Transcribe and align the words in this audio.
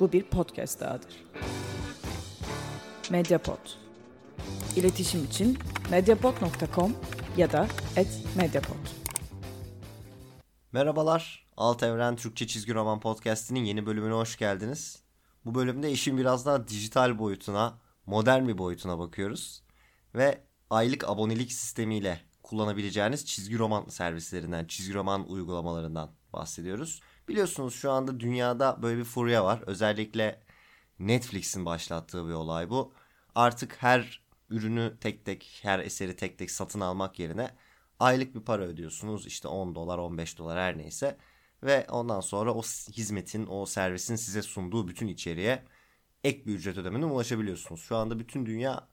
Bu 0.00 0.12
bir 0.12 0.22
podcast 0.22 0.80
dahadır. 0.80 1.24
Mediapod. 3.10 3.58
İletişim 4.76 5.24
için 5.24 5.58
mediapod.com 5.90 6.96
ya 7.36 7.52
da 7.52 7.68
@mediapod. 8.36 8.76
Merhabalar, 10.72 11.46
Alt 11.56 11.82
Evren 11.82 12.16
Türkçe 12.16 12.46
Çizgi 12.46 12.74
Roman 12.74 13.00
Podcast'inin 13.00 13.64
yeni 13.64 13.86
bölümüne 13.86 14.14
hoş 14.14 14.36
geldiniz. 14.36 15.02
Bu 15.44 15.54
bölümde 15.54 15.92
işin 15.92 16.18
biraz 16.18 16.46
daha 16.46 16.68
dijital 16.68 17.18
boyutuna, 17.18 17.78
modern 18.06 18.48
bir 18.48 18.58
boyutuna 18.58 18.98
bakıyoruz. 18.98 19.62
Ve 20.14 20.40
aylık 20.70 21.08
abonelik 21.08 21.52
sistemiyle 21.52 22.20
kullanabileceğiniz 22.42 23.26
çizgi 23.26 23.58
roman 23.58 23.88
servislerinden, 23.88 24.64
çizgi 24.64 24.94
roman 24.94 25.30
uygulamalarından 25.30 26.10
bahsediyoruz. 26.32 27.00
Biliyorsunuz 27.28 27.74
şu 27.74 27.90
anda 27.90 28.20
dünyada 28.20 28.82
böyle 28.82 28.98
bir 28.98 29.04
furya 29.04 29.44
var. 29.44 29.62
Özellikle 29.66 30.40
Netflix'in 30.98 31.64
başlattığı 31.66 32.28
bir 32.28 32.32
olay 32.32 32.70
bu. 32.70 32.94
Artık 33.34 33.76
her 33.82 34.24
ürünü 34.50 34.96
tek 35.00 35.24
tek, 35.24 35.60
her 35.62 35.78
eseri 35.78 36.16
tek 36.16 36.38
tek 36.38 36.50
satın 36.50 36.80
almak 36.80 37.18
yerine 37.18 37.50
aylık 38.00 38.34
bir 38.34 38.40
para 38.40 38.62
ödüyorsunuz. 38.62 39.26
İşte 39.26 39.48
10 39.48 39.74
dolar, 39.74 39.98
15 39.98 40.38
dolar 40.38 40.58
her 40.58 40.78
neyse. 40.78 41.18
Ve 41.62 41.86
ondan 41.90 42.20
sonra 42.20 42.54
o 42.54 42.62
hizmetin, 42.62 43.46
o 43.50 43.66
servisin 43.66 44.16
size 44.16 44.42
sunduğu 44.42 44.88
bütün 44.88 45.08
içeriğe 45.08 45.64
ek 46.24 46.46
bir 46.46 46.54
ücret 46.54 46.78
ödemeden 46.78 47.06
ulaşabiliyorsunuz. 47.06 47.80
Şu 47.82 47.96
anda 47.96 48.18
bütün 48.18 48.46
dünya 48.46 48.88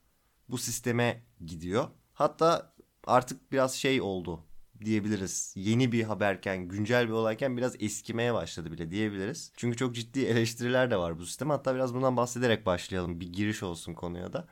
bu 0.49 0.57
sisteme 0.57 1.23
gidiyor. 1.45 1.87
Hatta 2.13 2.73
artık 3.07 3.51
biraz 3.51 3.73
şey 3.75 4.01
oldu 4.01 4.45
diyebiliriz. 4.85 5.53
Yeni 5.55 5.91
bir 5.91 6.03
haberken, 6.03 6.67
güncel 6.67 7.07
bir 7.07 7.13
olayken 7.13 7.57
biraz 7.57 7.75
eskimeye 7.79 8.33
başladı 8.33 8.71
bile 8.71 8.91
diyebiliriz. 8.91 9.51
Çünkü 9.57 9.77
çok 9.77 9.95
ciddi 9.95 10.19
eleştiriler 10.25 10.91
de 10.91 10.97
var 10.97 11.19
bu 11.19 11.25
sisteme. 11.25 11.53
Hatta 11.53 11.75
biraz 11.75 11.93
bundan 11.93 12.17
bahsederek 12.17 12.65
başlayalım. 12.65 13.19
Bir 13.19 13.33
giriş 13.33 13.63
olsun 13.63 13.93
konuya 13.93 14.33
da. 14.33 14.47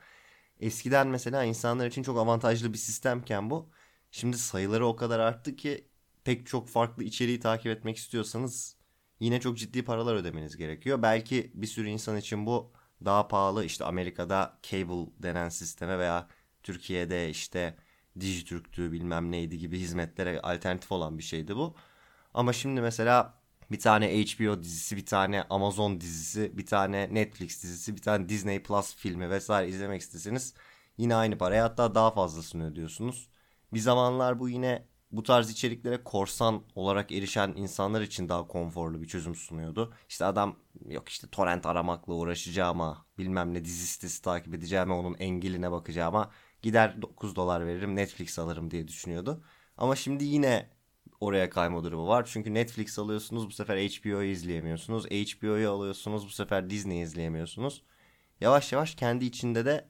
Eskiden 0.60 1.08
mesela 1.08 1.44
insanlar 1.44 1.86
için 1.86 2.02
çok 2.02 2.18
avantajlı 2.18 2.72
bir 2.72 2.78
sistemken 2.78 3.50
bu. 3.50 3.70
Şimdi 4.10 4.38
sayıları 4.38 4.86
o 4.86 4.96
kadar 4.96 5.20
arttı 5.20 5.56
ki 5.56 5.88
pek 6.24 6.46
çok 6.46 6.68
farklı 6.68 7.04
içeriği 7.04 7.40
takip 7.40 7.66
etmek 7.66 7.96
istiyorsanız 7.96 8.76
yine 9.20 9.40
çok 9.40 9.58
ciddi 9.58 9.84
paralar 9.84 10.14
ödemeniz 10.14 10.56
gerekiyor. 10.56 11.02
Belki 11.02 11.50
bir 11.54 11.66
sürü 11.66 11.88
insan 11.88 12.16
için 12.16 12.46
bu 12.46 12.72
daha 13.04 13.28
pahalı 13.28 13.64
işte 13.64 13.84
Amerika'da 13.84 14.58
cable 14.62 15.06
denen 15.18 15.48
sisteme 15.48 15.98
veya 15.98 16.28
Türkiye'de 16.62 17.30
işte 17.30 17.76
Dijitürk'tü 18.20 18.92
bilmem 18.92 19.30
neydi 19.30 19.58
gibi 19.58 19.78
hizmetlere 19.78 20.40
alternatif 20.40 20.92
olan 20.92 21.18
bir 21.18 21.22
şeydi 21.22 21.56
bu. 21.56 21.74
Ama 22.34 22.52
şimdi 22.52 22.80
mesela 22.80 23.34
bir 23.70 23.78
tane 23.80 24.24
HBO 24.24 24.62
dizisi, 24.62 24.96
bir 24.96 25.06
tane 25.06 25.42
Amazon 25.50 26.00
dizisi, 26.00 26.58
bir 26.58 26.66
tane 26.66 27.08
Netflix 27.14 27.62
dizisi, 27.62 27.96
bir 27.96 28.02
tane 28.02 28.28
Disney 28.28 28.62
Plus 28.62 28.94
filmi 28.94 29.30
vesaire 29.30 29.68
izlemek 29.68 30.00
isteseniz 30.00 30.54
yine 30.98 31.14
aynı 31.14 31.38
paraya 31.38 31.64
hatta 31.64 31.94
daha 31.94 32.10
fazlasını 32.10 32.66
ödüyorsunuz. 32.70 33.28
Bir 33.72 33.78
zamanlar 33.80 34.38
bu 34.40 34.48
yine 34.48 34.86
bu 35.12 35.22
tarz 35.22 35.50
içeriklere 35.50 36.04
korsan 36.04 36.62
olarak 36.74 37.12
erişen 37.12 37.52
insanlar 37.56 38.00
için 38.00 38.28
daha 38.28 38.46
konforlu 38.46 39.02
bir 39.02 39.08
çözüm 39.08 39.34
sunuyordu. 39.34 39.94
İşte 40.08 40.24
adam 40.24 40.56
yok 40.88 41.08
işte 41.08 41.28
torrent 41.28 41.66
aramakla 41.66 42.14
uğraşacağıma, 42.14 43.06
bilmem 43.18 43.54
ne 43.54 43.64
dizi 43.64 43.86
sitesi 43.86 44.22
takip 44.22 44.54
edeceğime, 44.54 44.92
onun 44.92 45.14
engeline 45.18 45.72
bakacağıma 45.72 46.30
gider 46.62 47.02
9 47.02 47.36
dolar 47.36 47.66
veririm 47.66 47.96
Netflix 47.96 48.38
alırım 48.38 48.70
diye 48.70 48.88
düşünüyordu. 48.88 49.44
Ama 49.76 49.96
şimdi 49.96 50.24
yine 50.24 50.70
oraya 51.20 51.50
kayma 51.50 51.84
durumu 51.84 52.08
var. 52.08 52.28
Çünkü 52.32 52.54
Netflix 52.54 52.98
alıyorsunuz 52.98 53.46
bu 53.46 53.50
sefer 53.50 53.76
HBO'yu 53.76 54.30
izleyemiyorsunuz. 54.30 55.06
HBO'yu 55.06 55.70
alıyorsunuz 55.70 56.26
bu 56.26 56.30
sefer 56.30 56.70
Disney 56.70 57.02
izleyemiyorsunuz. 57.02 57.82
Yavaş 58.40 58.72
yavaş 58.72 58.94
kendi 58.94 59.24
içinde 59.24 59.64
de 59.64 59.88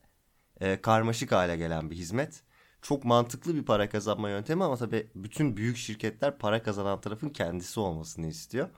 e, 0.61 0.81
karmaşık 0.81 1.33
hale 1.33 1.57
gelen 1.57 1.91
bir 1.91 1.97
hizmet. 1.97 2.43
Çok 2.83 3.05
mantıklı 3.05 3.55
bir 3.55 3.65
para 3.65 3.89
kazanma 3.89 4.31
yöntemi 4.31 4.65
ama 4.65 4.77
tabii 4.77 5.11
bütün 5.15 5.57
büyük 5.57 5.77
şirketler 5.77 6.39
para 6.39 6.63
kazanan 6.63 7.01
tarafın 7.01 7.29
kendisi 7.29 7.81
olmasını 7.81 8.27
istiyor. 8.27 8.69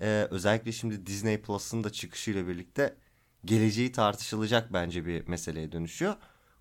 Ee, 0.00 0.28
özellikle 0.30 0.72
şimdi 0.72 1.06
Disney 1.06 1.40
Plus'ın 1.42 1.84
da 1.84 1.90
çıkışıyla 1.92 2.48
birlikte 2.48 2.96
geleceği 3.44 3.92
tartışılacak 3.92 4.72
bence 4.72 5.06
bir 5.06 5.28
meseleye 5.28 5.72
dönüşüyor. 5.72 6.14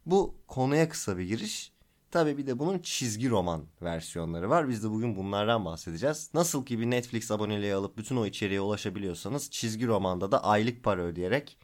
Bu 0.07 0.35
konuya 0.47 0.89
kısa 0.89 1.17
bir 1.17 1.23
giriş. 1.23 1.71
Tabii 2.11 2.37
bir 2.37 2.47
de 2.47 2.59
bunun 2.59 2.79
çizgi 2.79 3.29
roman 3.29 3.65
versiyonları 3.81 4.49
var. 4.49 4.69
Biz 4.69 4.83
de 4.83 4.89
bugün 4.89 5.15
bunlardan 5.15 5.65
bahsedeceğiz. 5.65 6.29
Nasıl 6.33 6.65
ki 6.65 6.79
bir 6.79 6.85
Netflix 6.85 7.31
aboneliği 7.31 7.73
alıp 7.73 7.97
bütün 7.97 8.17
o 8.17 8.25
içeriğe 8.25 8.61
ulaşabiliyorsanız 8.61 9.51
çizgi 9.51 9.87
romanda 9.87 10.31
da 10.31 10.43
aylık 10.43 10.83
para 10.83 11.01
ödeyerek 11.01 11.57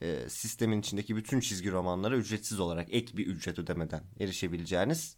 e, 0.00 0.28
sistemin 0.28 0.80
içindeki 0.80 1.16
bütün 1.16 1.40
çizgi 1.40 1.72
romanlara 1.72 2.16
ücretsiz 2.16 2.60
olarak 2.60 2.94
ek 2.94 3.16
bir 3.16 3.26
ücret 3.26 3.58
ödemeden 3.58 4.02
erişebileceğiniz 4.20 5.16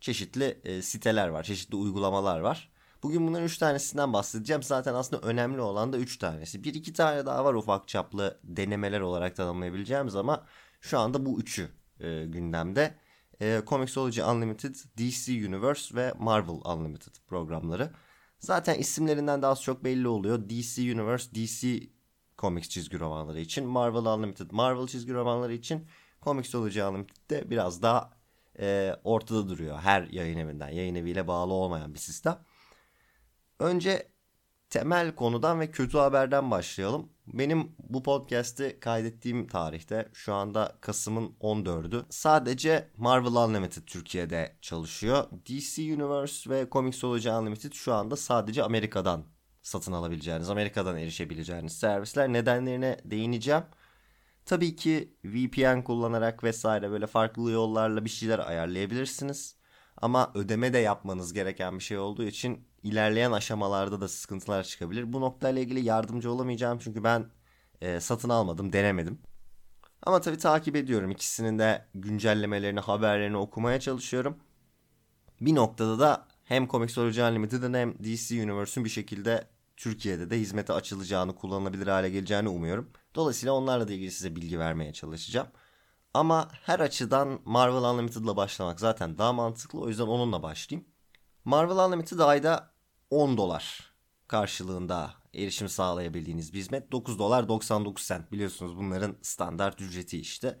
çeşitli 0.00 0.60
e, 0.64 0.82
siteler 0.82 1.28
var, 1.28 1.42
çeşitli 1.42 1.76
uygulamalar 1.76 2.40
var. 2.40 2.72
Bugün 3.02 3.26
bunların 3.26 3.46
3 3.46 3.58
tanesinden 3.58 4.12
bahsedeceğim. 4.12 4.62
Zaten 4.62 4.94
aslında 4.94 5.26
önemli 5.26 5.60
olan 5.60 5.92
da 5.92 5.98
3 5.98 6.18
tanesi. 6.18 6.64
Bir 6.64 6.74
iki 6.74 6.92
tane 6.92 7.26
daha 7.26 7.44
var 7.44 7.54
ufak 7.54 7.88
çaplı 7.88 8.40
denemeler 8.44 9.00
olarak 9.00 9.36
tanımlayabileceğimiz 9.36 10.16
ama 10.16 10.46
şu 10.80 10.98
anda 10.98 11.26
bu 11.26 11.40
üçü 11.40 11.70
e, 12.04 12.26
gündemde. 12.26 12.94
E, 13.40 13.62
Comixology 13.66 14.22
Unlimited, 14.22 14.74
DC 14.74 15.32
Universe 15.48 15.94
ve 15.94 16.12
Marvel 16.18 16.60
Unlimited 16.64 17.14
programları. 17.26 17.90
Zaten 18.38 18.74
isimlerinden 18.74 19.42
de 19.42 19.46
az 19.46 19.62
çok 19.62 19.84
belli 19.84 20.08
oluyor. 20.08 20.48
DC 20.48 20.82
Universe, 20.82 21.34
DC 21.34 21.80
Comics 22.38 22.68
çizgi 22.68 23.00
romanları 23.00 23.40
için, 23.40 23.66
Marvel 23.66 24.06
Unlimited, 24.06 24.50
Marvel 24.50 24.86
çizgi 24.86 25.14
romanları 25.14 25.52
için, 25.52 25.86
Comixology 26.22 26.82
Unlimited 26.82 27.30
de 27.30 27.50
biraz 27.50 27.82
daha 27.82 28.10
e, 28.58 28.96
ortada 29.04 29.48
duruyor. 29.48 29.78
Her 29.78 30.02
yayın 30.02 30.38
evinden, 30.38 30.68
yayın 30.68 30.94
eviyle 30.94 31.28
bağlı 31.28 31.52
olmayan 31.52 31.94
bir 31.94 31.98
sistem. 31.98 32.38
Önce 33.58 34.08
temel 34.70 35.14
konudan 35.14 35.60
ve 35.60 35.70
kötü 35.70 35.98
haberden 35.98 36.50
başlayalım. 36.50 37.08
Benim 37.26 37.72
bu 37.78 38.02
podcast'i 38.02 38.78
kaydettiğim 38.80 39.46
tarihte 39.46 40.08
şu 40.12 40.34
anda 40.34 40.78
Kasım'ın 40.80 41.36
14'ü. 41.40 42.04
Sadece 42.10 42.88
Marvel 42.96 43.34
Unlimited 43.34 43.82
Türkiye'de 43.82 44.56
çalışıyor. 44.60 45.24
DC 45.46 45.82
Universe 45.82 46.50
ve 46.50 46.68
Comixology 46.72 47.28
Unlimited 47.28 47.72
şu 47.72 47.94
anda 47.94 48.16
sadece 48.16 48.62
Amerika'dan 48.62 49.24
satın 49.62 49.92
alabileceğiniz, 49.92 50.50
Amerika'dan 50.50 50.96
erişebileceğiniz 50.96 51.72
servisler. 51.72 52.32
Nedenlerine 52.32 52.98
değineceğim. 53.04 53.62
Tabii 54.46 54.76
ki 54.76 55.14
VPN 55.24 55.82
kullanarak 55.82 56.44
vesaire 56.44 56.90
böyle 56.90 57.06
farklı 57.06 57.50
yollarla 57.50 58.04
bir 58.04 58.10
şeyler 58.10 58.38
ayarlayabilirsiniz. 58.38 59.56
Ama 60.04 60.30
ödeme 60.34 60.72
de 60.72 60.78
yapmanız 60.78 61.32
gereken 61.32 61.78
bir 61.78 61.84
şey 61.84 61.98
olduğu 61.98 62.24
için 62.24 62.64
ilerleyen 62.82 63.32
aşamalarda 63.32 64.00
da 64.00 64.08
sıkıntılar 64.08 64.64
çıkabilir. 64.64 65.12
Bu 65.12 65.20
noktayla 65.20 65.62
ilgili 65.62 65.84
yardımcı 65.84 66.32
olamayacağım 66.32 66.78
çünkü 66.78 67.04
ben 67.04 67.26
e, 67.80 68.00
satın 68.00 68.28
almadım, 68.28 68.72
denemedim. 68.72 69.18
Ama 70.02 70.20
tabii 70.20 70.38
takip 70.38 70.76
ediyorum. 70.76 71.10
İkisinin 71.10 71.58
de 71.58 71.86
güncellemelerini, 71.94 72.80
haberlerini 72.80 73.36
okumaya 73.36 73.80
çalışıyorum. 73.80 74.36
Bir 75.40 75.54
noktada 75.54 75.98
da 75.98 76.26
hem 76.44 76.68
Comixology 76.68 77.22
Unlimited'ın 77.22 77.74
hem 77.74 77.94
DC 77.98 78.44
Universe'ün 78.44 78.84
bir 78.84 78.90
şekilde 78.90 79.48
Türkiye'de 79.76 80.30
de 80.30 80.40
hizmete 80.40 80.72
açılacağını, 80.72 81.34
kullanılabilir 81.34 81.86
hale 81.86 82.10
geleceğini 82.10 82.48
umuyorum. 82.48 82.90
Dolayısıyla 83.14 83.52
onlarla 83.52 83.88
da 83.88 83.92
ilgili 83.92 84.10
size 84.10 84.36
bilgi 84.36 84.58
vermeye 84.58 84.92
çalışacağım. 84.92 85.48
Ama 86.14 86.48
her 86.62 86.80
açıdan 86.80 87.40
Marvel 87.44 87.90
Unlimited'la 87.90 88.36
başlamak 88.36 88.80
zaten 88.80 89.18
daha 89.18 89.32
mantıklı. 89.32 89.80
O 89.80 89.88
yüzden 89.88 90.06
onunla 90.06 90.42
başlayayım. 90.42 90.88
Marvel 91.44 91.76
Unlimited 91.76 92.18
ayda 92.18 92.74
10 93.10 93.36
dolar 93.36 93.94
karşılığında 94.28 95.14
erişim 95.34 95.68
sağlayabildiğiniz 95.68 96.52
bir 96.52 96.58
hizmet. 96.58 96.92
9 96.92 97.18
dolar 97.18 97.48
99 97.48 98.08
cent 98.08 98.32
biliyorsunuz 98.32 98.76
bunların 98.76 99.16
standart 99.22 99.80
ücreti 99.80 100.20
işte. 100.20 100.60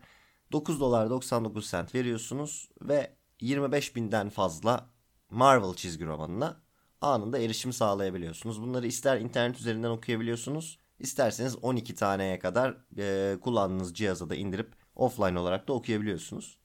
9 0.52 0.80
dolar 0.80 1.10
99 1.10 1.70
cent 1.70 1.94
veriyorsunuz 1.94 2.68
ve 2.82 3.16
25 3.40 3.96
binden 3.96 4.28
fazla 4.28 4.90
Marvel 5.30 5.74
çizgi 5.74 6.06
romanına 6.06 6.62
anında 7.00 7.38
erişim 7.38 7.72
sağlayabiliyorsunuz. 7.72 8.62
Bunları 8.62 8.86
ister 8.86 9.20
internet 9.20 9.58
üzerinden 9.60 9.90
okuyabiliyorsunuz. 9.90 10.78
isterseniz 10.98 11.56
12 11.56 11.94
taneye 11.94 12.38
kadar 12.38 12.76
e, 12.98 13.36
kullandığınız 13.40 13.94
cihaza 13.94 14.30
da 14.30 14.34
indirip 14.34 14.83
offline 14.96 15.38
olarak 15.38 15.68
da 15.68 15.72
okuyabiliyorsunuz. 15.72 16.58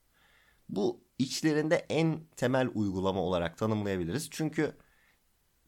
Bu 0.69 1.03
içlerinde 1.19 1.85
en 1.89 2.19
temel 2.35 2.69
uygulama 2.73 3.21
olarak 3.21 3.57
tanımlayabiliriz. 3.57 4.27
Çünkü 4.31 4.77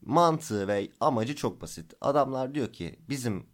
mantığı 0.01 0.67
ve 0.67 0.89
amacı 0.99 1.35
çok 1.35 1.61
basit. 1.61 1.93
Adamlar 2.01 2.55
diyor 2.55 2.73
ki 2.73 2.99
bizim 3.09 3.49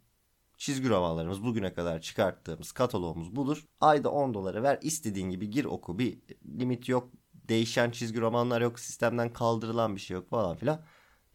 çizgi 0.56 0.88
romanlarımız 0.88 1.44
bugüne 1.44 1.74
kadar 1.74 2.00
çıkarttığımız 2.00 2.72
kataloğumuz 2.72 3.36
budur. 3.36 3.64
Ayda 3.80 4.10
10 4.10 4.34
doları 4.34 4.62
ver 4.62 4.78
istediğin 4.82 5.30
gibi 5.30 5.50
gir 5.50 5.64
oku 5.64 5.98
bir 5.98 6.18
limit 6.58 6.88
yok. 6.88 7.08
Değişen 7.34 7.90
çizgi 7.90 8.20
romanlar 8.20 8.60
yok 8.60 8.80
sistemden 8.80 9.32
kaldırılan 9.32 9.96
bir 9.96 10.00
şey 10.00 10.14
yok 10.14 10.30
falan 10.30 10.56
filan. 10.56 10.80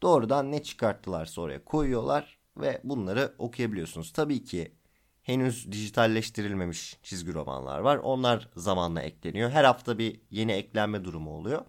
Doğrudan 0.01 0.51
ne 0.51 0.63
çıkarttılarsa 0.63 1.41
oraya 1.41 1.65
koyuyorlar 1.65 2.39
ve 2.57 2.81
bunları 2.83 3.35
okuyabiliyorsunuz. 3.37 4.13
Tabii 4.13 4.43
ki 4.43 4.75
henüz 5.23 5.71
dijitalleştirilmemiş 5.71 6.99
çizgi 7.03 7.33
romanlar 7.33 7.79
var. 7.79 7.97
Onlar 7.97 8.49
zamanla 8.55 9.01
ekleniyor. 9.01 9.49
Her 9.49 9.63
hafta 9.63 9.97
bir 9.97 10.21
yeni 10.31 10.51
eklenme 10.51 11.03
durumu 11.03 11.31
oluyor. 11.31 11.65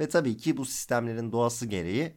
Ve 0.00 0.08
tabii 0.08 0.36
ki 0.36 0.56
bu 0.56 0.64
sistemlerin 0.64 1.32
doğası 1.32 1.66
gereği 1.66 2.14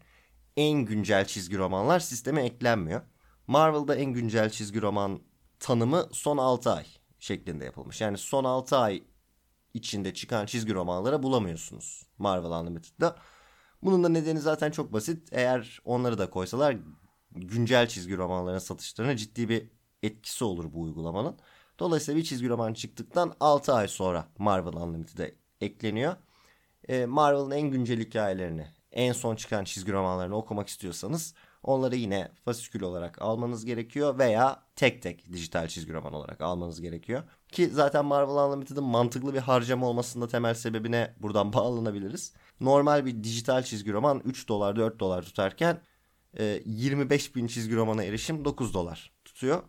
en 0.57 0.79
güncel 0.85 1.25
çizgi 1.25 1.57
romanlar 1.57 1.99
sisteme 1.99 2.43
eklenmiyor. 2.43 3.01
Marvel'da 3.47 3.95
en 3.95 4.13
güncel 4.13 4.49
çizgi 4.49 4.81
roman 4.81 5.21
tanımı 5.59 6.09
son 6.11 6.37
6 6.37 6.71
ay 6.71 6.85
şeklinde 7.19 7.65
yapılmış. 7.65 8.01
Yani 8.01 8.17
son 8.17 8.43
6 8.43 8.77
ay 8.77 9.03
içinde 9.73 10.13
çıkan 10.13 10.45
çizgi 10.45 10.73
romanlara 10.73 11.23
bulamıyorsunuz 11.23 12.03
Marvel 12.17 12.51
Unlimited'da. 12.51 13.15
Bunun 13.81 14.03
da 14.03 14.09
nedeni 14.09 14.39
zaten 14.39 14.71
çok 14.71 14.93
basit. 14.93 15.29
Eğer 15.31 15.81
onları 15.85 16.17
da 16.17 16.29
koysalar 16.29 16.77
güncel 17.31 17.87
çizgi 17.87 18.17
romanların 18.17 18.59
satışlarına 18.59 19.17
ciddi 19.17 19.49
bir 19.49 19.76
etkisi 20.03 20.43
olur 20.43 20.73
bu 20.73 20.81
uygulamanın. 20.81 21.35
Dolayısıyla 21.79 22.19
bir 22.19 22.25
çizgi 22.25 22.49
roman 22.49 22.73
çıktıktan 22.73 23.33
6 23.39 23.73
ay 23.73 23.87
sonra 23.87 24.27
Marvel 24.37 24.73
Unlimited'e 24.73 25.35
ekleniyor. 25.61 26.15
Ee, 26.89 27.05
Marvel'ın 27.05 27.51
en 27.51 27.71
güncel 27.71 27.99
hikayelerini, 27.99 28.67
en 28.91 29.13
son 29.13 29.35
çıkan 29.35 29.63
çizgi 29.63 29.91
romanlarını 29.91 30.35
okumak 30.35 30.67
istiyorsanız 30.67 31.33
onları 31.63 31.95
yine 31.95 32.31
fasikül 32.45 32.81
olarak 32.81 33.21
almanız 33.21 33.65
gerekiyor 33.65 34.19
veya 34.19 34.63
tek 34.75 35.01
tek 35.01 35.31
dijital 35.31 35.67
çizgi 35.67 35.93
roman 35.93 36.13
olarak 36.13 36.41
almanız 36.41 36.81
gerekiyor. 36.81 37.23
Ki 37.51 37.69
zaten 37.69 38.05
Marvel 38.05 38.35
Unlimited'ın 38.35 38.83
mantıklı 38.83 39.33
bir 39.33 39.39
harcama 39.39 39.87
olmasında 39.87 40.27
temel 40.27 40.53
sebebine 40.53 41.15
buradan 41.19 41.53
bağlanabiliriz. 41.53 42.33
Normal 42.59 43.05
bir 43.05 43.23
dijital 43.23 43.63
çizgi 43.63 43.93
roman 43.93 44.21
3 44.25 44.47
dolar 44.47 44.75
4 44.75 44.99
dolar 44.99 45.23
tutarken 45.23 45.81
25 46.65 47.29
e, 47.29 47.35
bin 47.35 47.47
çizgi 47.47 47.75
romana 47.75 48.03
erişim 48.03 48.45
9 48.45 48.73
dolar 48.73 49.11
tutuyor. 49.25 49.63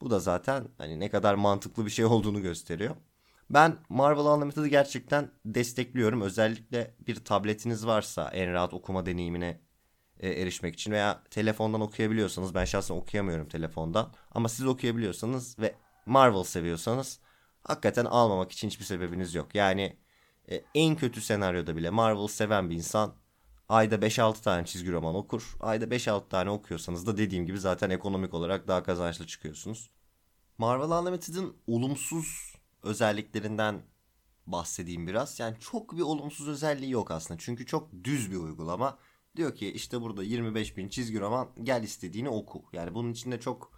Bu 0.00 0.10
da 0.10 0.20
zaten 0.20 0.68
hani 0.78 1.00
ne 1.00 1.10
kadar 1.10 1.34
mantıklı 1.34 1.86
bir 1.86 1.90
şey 1.90 2.04
olduğunu 2.04 2.42
gösteriyor. 2.42 2.96
Ben 3.50 3.76
Marvel 3.88 4.24
Unlimited'ı 4.24 4.68
gerçekten 4.68 5.30
destekliyorum. 5.44 6.20
Özellikle 6.20 6.94
bir 7.06 7.24
tabletiniz 7.24 7.86
varsa 7.86 8.30
en 8.30 8.52
rahat 8.52 8.74
okuma 8.74 9.06
deneyimine 9.06 9.60
e, 10.20 10.28
erişmek 10.28 10.74
için 10.74 10.92
veya 10.92 11.22
telefondan 11.30 11.80
okuyabiliyorsanız 11.80 12.54
ben 12.54 12.64
şahsen 12.64 12.94
okuyamıyorum 12.94 13.48
telefondan 13.48 14.12
ama 14.32 14.48
siz 14.48 14.66
okuyabiliyorsanız 14.66 15.58
ve 15.58 15.74
Marvel 16.06 16.42
seviyorsanız 16.42 17.20
hakikaten 17.62 18.04
almamak 18.04 18.52
için 18.52 18.68
hiçbir 18.68 18.84
sebebiniz 18.84 19.34
yok. 19.34 19.54
Yani 19.54 19.96
e, 20.50 20.62
en 20.74 20.96
kötü 20.96 21.20
senaryoda 21.20 21.76
bile 21.76 21.90
Marvel 21.90 22.26
seven 22.26 22.70
bir 22.70 22.74
insan 22.74 23.14
ayda 23.68 23.94
5-6 23.94 24.42
tane 24.42 24.66
çizgi 24.66 24.92
roman 24.92 25.14
okur. 25.14 25.56
Ayda 25.60 25.84
5-6 25.84 26.28
tane 26.28 26.50
okuyorsanız 26.50 27.06
da 27.06 27.16
dediğim 27.16 27.46
gibi 27.46 27.58
zaten 27.58 27.90
ekonomik 27.90 28.34
olarak 28.34 28.68
daha 28.68 28.82
kazançlı 28.82 29.26
çıkıyorsunuz. 29.26 29.90
Marvel 30.58 30.98
Unlimited'ın 30.98 31.56
olumsuz 31.66 32.54
özelliklerinden 32.82 33.82
bahsedeyim 34.46 35.06
biraz. 35.06 35.40
Yani 35.40 35.56
çok 35.60 35.96
bir 35.96 36.02
olumsuz 36.02 36.48
özelliği 36.48 36.90
yok 36.90 37.10
aslında. 37.10 37.40
Çünkü 37.40 37.66
çok 37.66 37.88
düz 38.04 38.30
bir 38.30 38.36
uygulama. 38.36 38.98
Diyor 39.36 39.54
ki 39.54 39.72
işte 39.72 40.00
burada 40.00 40.22
25 40.22 40.76
bin 40.76 40.88
çizgi 40.88 41.20
roman 41.20 41.48
gel 41.62 41.82
istediğini 41.82 42.28
oku. 42.28 42.64
Yani 42.72 42.94
bunun 42.94 43.12
içinde 43.12 43.40
çok 43.40 43.72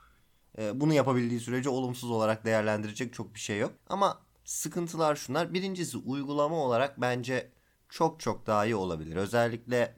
e, 0.59 0.81
bunu 0.81 0.95
yapabildiği 0.95 1.41
sürece 1.41 1.69
olumsuz 1.69 2.11
olarak 2.11 2.45
değerlendirecek 2.45 3.15
çok 3.15 3.35
bir 3.35 3.41
şey 3.41 3.59
yok. 3.59 3.73
Ama 3.89 4.19
sıkıntılar 4.45 5.17
şunlar. 5.17 5.55
Birincisi 5.55 5.99
uygulama 5.99 6.57
olarak 6.57 7.01
bence 7.01 7.51
çok 7.89 8.21
çok 8.21 8.47
daha 8.47 8.65
iyi 8.65 8.75
olabilir. 8.77 9.17
Özellikle 9.17 9.97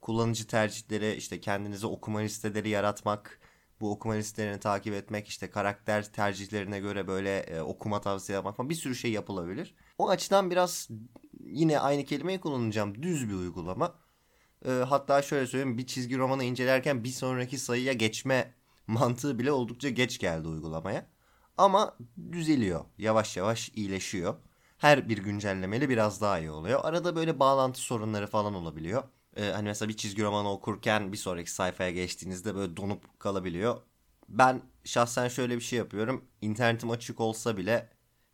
kullanıcı 0.00 0.46
tercihleri 0.46 1.14
işte 1.14 1.40
kendinize 1.40 1.86
okuma 1.86 2.18
listeleri 2.18 2.68
yaratmak, 2.68 3.40
bu 3.80 3.90
okuma 3.90 4.14
listelerini 4.14 4.60
takip 4.60 4.94
etmek, 4.94 5.28
işte 5.28 5.50
karakter 5.50 6.12
tercihlerine 6.12 6.80
göre 6.80 7.06
böyle 7.06 7.38
e, 7.38 7.60
okuma 7.60 8.00
tavsiye 8.00 8.36
yapmak 8.36 8.56
falan 8.56 8.70
bir 8.70 8.74
sürü 8.74 8.94
şey 8.94 9.12
yapılabilir. 9.12 9.74
O 9.98 10.08
açıdan 10.08 10.50
biraz 10.50 10.88
yine 11.40 11.80
aynı 11.80 12.04
kelimeyi 12.04 12.40
kullanacağım. 12.40 13.02
Düz 13.02 13.28
bir 13.28 13.34
uygulama. 13.34 13.94
E, 14.66 14.70
hatta 14.70 15.22
şöyle 15.22 15.46
söyleyeyim 15.46 15.78
bir 15.78 15.86
çizgi 15.86 16.18
romanı 16.18 16.44
incelerken 16.44 17.04
bir 17.04 17.08
sonraki 17.08 17.58
sayıya 17.58 17.92
geçme 17.92 18.54
mantığı 18.86 19.38
bile 19.38 19.52
oldukça 19.52 19.88
geç 19.88 20.18
geldi 20.18 20.48
uygulamaya. 20.48 21.06
Ama 21.58 21.96
düzeliyor. 22.32 22.84
Yavaş 22.98 23.36
yavaş 23.36 23.68
iyileşiyor. 23.68 24.34
Her 24.82 25.08
bir 25.08 25.18
güncellemeli 25.18 25.88
biraz 25.88 26.20
daha 26.20 26.38
iyi 26.38 26.50
oluyor. 26.50 26.80
Arada 26.82 27.16
böyle 27.16 27.38
bağlantı 27.38 27.80
sorunları 27.80 28.26
falan 28.26 28.54
olabiliyor. 28.54 29.02
Ee, 29.36 29.44
hani 29.44 29.64
mesela 29.64 29.88
bir 29.88 29.96
çizgi 29.96 30.22
romanı 30.22 30.50
okurken 30.52 31.12
bir 31.12 31.16
sonraki 31.16 31.50
sayfaya 31.52 31.90
geçtiğinizde 31.90 32.54
böyle 32.54 32.76
donup 32.76 33.20
kalabiliyor. 33.20 33.82
Ben 34.28 34.62
şahsen 34.84 35.28
şöyle 35.28 35.56
bir 35.56 35.60
şey 35.60 35.78
yapıyorum. 35.78 36.24
İnternetim 36.40 36.90
açık 36.90 37.20
olsa 37.20 37.56
bile 37.56 37.88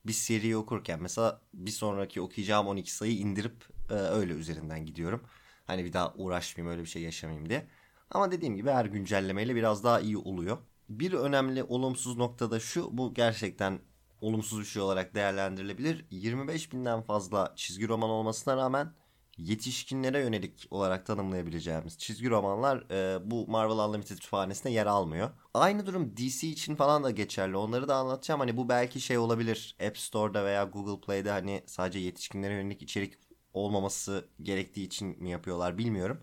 bir 0.07 0.13
seri 0.13 0.57
okurken 0.57 1.03
mesela 1.03 1.41
bir 1.55 1.71
sonraki 1.71 2.21
okuyacağım 2.21 2.67
12 2.67 2.93
sayı 2.93 3.19
indirip 3.19 3.65
e, 3.91 3.95
öyle 3.95 4.33
üzerinden 4.33 4.87
gidiyorum. 4.87 5.23
Hani 5.67 5.85
bir 5.85 5.93
daha 5.93 6.15
uğraşmayayım 6.15 6.73
öyle 6.73 6.83
bir 6.83 6.89
şey 6.91 7.03
yaşamayayım 7.03 7.49
diye. 7.49 7.67
Ama 8.11 8.33
dediğim 8.33 8.57
gibi 8.57 8.71
her 8.71 8.85
güncellemeyle 8.85 9.55
biraz 9.55 9.85
daha 9.85 10.01
iyi 10.01 10.17
oluyor. 10.19 10.59
Bir 10.89 11.13
önemli 11.13 11.63
olumsuz 11.63 12.17
nokta 12.17 12.51
da 12.51 12.61
şu. 12.61 12.99
Bu 12.99 13.15
gerçekten 13.15 13.81
olumsuz 14.21 14.61
bir 14.61 14.65
şey 14.65 14.83
olarak 14.83 15.15
değerlendirilebilir. 15.15 16.07
25 16.11 16.73
binden 16.73 17.03
fazla 17.03 17.53
çizgi 17.57 17.89
roman 17.89 18.11
olmasına 18.11 18.57
rağmen 18.57 18.93
yetişkinlere 19.39 20.21
yönelik 20.21 20.67
olarak 20.71 21.07
tanımlayabileceğimiz 21.07 21.99
çizgi 21.99 22.31
romanlar 22.31 22.91
e, 22.91 23.31
bu 23.31 23.47
Marvel 23.47 23.89
Unlimited 23.89 24.17
kütüphanesinde 24.17 24.73
yer 24.73 24.87
almıyor. 24.87 25.31
Aynı 25.55 25.87
durum 25.87 26.17
DC 26.17 26.49
için 26.49 26.77
falan 26.77 27.05
da 27.05 27.11
geçerli. 27.11 27.57
Onları 27.57 27.89
da 27.89 27.97
anlatacağım. 27.97 28.41
Hani 28.41 28.57
bu 28.57 28.69
belki 28.69 29.01
şey 29.01 29.19
olabilir. 29.19 29.77
App 29.87 29.99
Store'da 29.99 30.45
veya 30.45 30.65
Google 30.65 31.07
Play'de 31.07 31.31
hani 31.31 31.63
sadece 31.67 31.99
yetişkinlere 31.99 32.55
yönelik 32.55 32.83
içerik 32.83 33.15
olmaması 33.53 34.29
gerektiği 34.43 34.87
için 34.87 35.23
mi 35.23 35.31
yapıyorlar 35.31 35.79
bilmiyorum. 35.79 36.21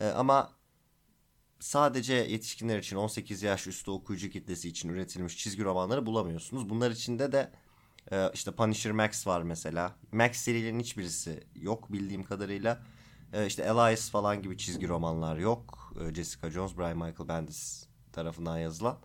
E, 0.00 0.06
ama 0.06 0.50
sadece 1.60 2.14
yetişkinler 2.14 2.78
için 2.78 2.96
18 2.96 3.42
yaş 3.42 3.66
üstü 3.66 3.90
okuyucu 3.90 4.30
kitlesi 4.30 4.68
için 4.68 4.88
üretilmiş 4.88 5.36
çizgi 5.36 5.64
romanları 5.64 6.06
bulamıyorsunuz. 6.06 6.68
Bunlar 6.68 6.90
içinde 6.90 7.32
de 7.32 7.52
e, 8.12 8.30
işte 8.34 8.50
Punisher 8.50 8.92
Max 8.92 9.26
var 9.26 9.42
mesela. 9.42 9.96
Max 10.12 10.36
serilerinin 10.36 10.80
hiçbirisi 10.80 11.44
yok 11.54 11.92
bildiğim 11.92 12.22
kadarıyla. 12.22 12.82
E, 13.32 13.46
işte 13.46 13.62
Elias 13.62 14.10
falan 14.10 14.42
gibi 14.42 14.58
çizgi 14.58 14.88
romanlar 14.88 15.36
yok. 15.36 15.92
E, 16.00 16.14
Jessica 16.14 16.50
Jones, 16.50 16.76
Brian 16.78 16.96
Michael 16.96 17.28
Bendis 17.28 17.86
tarafından 18.12 18.58
yazılan. 18.58 18.98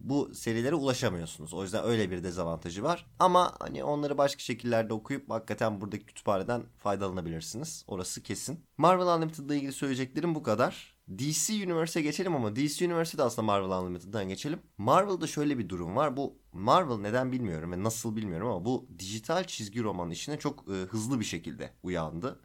Bu 0.00 0.34
serilere 0.34 0.74
ulaşamıyorsunuz. 0.74 1.54
O 1.54 1.62
yüzden 1.62 1.84
öyle 1.84 2.10
bir 2.10 2.22
dezavantajı 2.24 2.82
var. 2.82 3.06
Ama 3.18 3.56
hani 3.60 3.84
onları 3.84 4.18
başka 4.18 4.40
şekillerde 4.40 4.92
okuyup 4.92 5.30
hakikaten 5.30 5.80
buradaki 5.80 6.06
kütüphaneden 6.06 6.62
faydalanabilirsiniz. 6.78 7.84
Orası 7.86 8.22
kesin. 8.22 8.64
Marvel 8.76 9.06
Unlimited 9.16 9.44
ile 9.44 9.56
ilgili 9.56 9.72
söyleyeceklerim 9.72 10.34
bu 10.34 10.42
kadar. 10.42 10.97
DC 11.08 11.52
Universe'e 11.52 12.02
geçelim 12.02 12.34
ama 12.34 12.56
DC 12.56 12.86
Universe'de 12.86 13.22
aslında 13.22 13.46
Marvel 13.46 13.78
Unlimited'dan 13.78 14.28
geçelim. 14.28 14.60
Marvel'da 14.78 15.26
şöyle 15.26 15.58
bir 15.58 15.68
durum 15.68 15.96
var. 15.96 16.16
Bu 16.16 16.38
Marvel 16.52 16.96
neden 16.96 17.32
bilmiyorum 17.32 17.72
ve 17.72 17.82
nasıl 17.82 18.16
bilmiyorum 18.16 18.48
ama 18.48 18.64
bu 18.64 18.88
dijital 18.98 19.44
çizgi 19.44 19.82
roman 19.82 20.10
işine 20.10 20.38
çok 20.38 20.68
e, 20.68 20.72
hızlı 20.72 21.20
bir 21.20 21.24
şekilde 21.24 21.72
uyandı. 21.82 22.40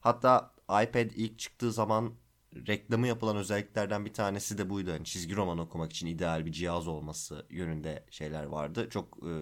Hatta 0.00 0.54
iPad 0.68 1.10
ilk 1.10 1.38
çıktığı 1.38 1.72
zaman 1.72 2.14
reklamı 2.54 3.06
yapılan 3.06 3.36
özelliklerden 3.36 4.04
bir 4.04 4.12
tanesi 4.12 4.58
de 4.58 4.70
buydu. 4.70 4.90
Yani 4.90 5.04
çizgi 5.04 5.36
roman 5.36 5.58
okumak 5.58 5.92
için 5.92 6.06
ideal 6.06 6.46
bir 6.46 6.52
cihaz 6.52 6.88
olması 6.88 7.46
yönünde 7.50 8.04
şeyler 8.10 8.44
vardı. 8.44 8.88
Çok 8.90 9.18
e, 9.26 9.32